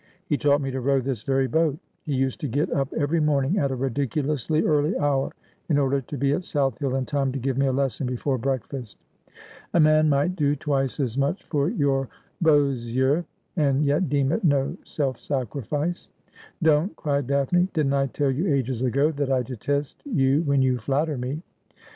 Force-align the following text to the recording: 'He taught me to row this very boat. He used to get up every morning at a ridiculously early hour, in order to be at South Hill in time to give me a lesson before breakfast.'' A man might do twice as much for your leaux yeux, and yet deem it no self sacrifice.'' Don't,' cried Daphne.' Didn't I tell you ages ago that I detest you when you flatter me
'He 0.29 0.35
taught 0.35 0.61
me 0.61 0.71
to 0.71 0.81
row 0.81 0.99
this 0.99 1.21
very 1.21 1.45
boat. 1.45 1.77
He 2.01 2.15
used 2.15 2.39
to 2.41 2.47
get 2.47 2.71
up 2.73 2.91
every 2.93 3.19
morning 3.19 3.59
at 3.59 3.69
a 3.69 3.75
ridiculously 3.75 4.63
early 4.65 4.97
hour, 4.97 5.31
in 5.69 5.77
order 5.77 6.01
to 6.01 6.17
be 6.17 6.33
at 6.33 6.43
South 6.43 6.79
Hill 6.79 6.95
in 6.95 7.05
time 7.05 7.31
to 7.33 7.37
give 7.37 7.55
me 7.55 7.67
a 7.67 7.71
lesson 7.71 8.07
before 8.07 8.39
breakfast.'' 8.39 8.97
A 9.75 9.79
man 9.79 10.09
might 10.09 10.35
do 10.35 10.55
twice 10.55 10.99
as 10.99 11.19
much 11.19 11.43
for 11.43 11.69
your 11.69 12.07
leaux 12.41 12.71
yeux, 12.71 13.23
and 13.55 13.85
yet 13.85 14.09
deem 14.09 14.31
it 14.31 14.43
no 14.43 14.75
self 14.83 15.19
sacrifice.'' 15.19 16.09
Don't,' 16.63 16.95
cried 16.95 17.27
Daphne.' 17.27 17.67
Didn't 17.75 17.93
I 17.93 18.07
tell 18.07 18.31
you 18.31 18.51
ages 18.51 18.81
ago 18.81 19.11
that 19.11 19.31
I 19.31 19.43
detest 19.43 20.01
you 20.03 20.41
when 20.41 20.63
you 20.63 20.79
flatter 20.79 21.15
me 21.15 21.43